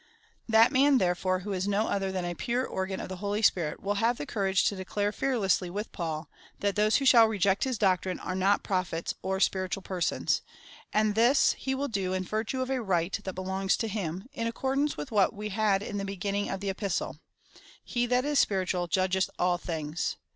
[0.49, 3.83] That man, therefore, who is no other than a pure organ of the Holy Spirit,
[3.83, 6.27] will have the courage to declare fearlessly with Paul,
[6.59, 10.41] that those who shall reject his doctrine, are not Prophets or spiritual persons;
[10.91, 14.47] and this he will do in virtue of a right that belongs to him, in
[14.47, 17.19] accordance with what we had in the beginning of the Epistle—
[17.83, 20.15] he that is spiritual, judgeth all things.